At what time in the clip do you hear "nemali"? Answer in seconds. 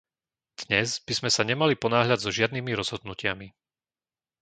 1.49-1.75